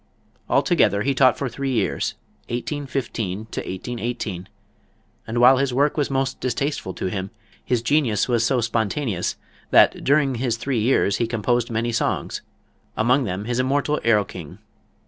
[0.49, 2.15] Altogether, he taught for three years,
[2.47, 4.49] 1815 to 1818;
[5.27, 7.29] and while his work was most distasteful to him,
[7.63, 9.35] his genius was so spontaneous
[9.69, 12.41] that during his three years he composed many songs,
[12.97, 14.57] among them his immortal "Erlking."